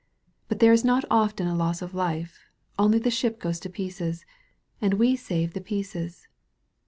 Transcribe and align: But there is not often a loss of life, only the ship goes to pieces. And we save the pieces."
But 0.47 0.57
there 0.57 0.73
is 0.73 0.83
not 0.83 1.05
often 1.11 1.45
a 1.45 1.53
loss 1.53 1.83
of 1.83 1.93
life, 1.93 2.39
only 2.79 2.97
the 2.97 3.11
ship 3.11 3.37
goes 3.39 3.59
to 3.59 3.69
pieces. 3.69 4.25
And 4.81 4.95
we 4.95 5.15
save 5.15 5.53
the 5.53 5.61
pieces." 5.61 6.27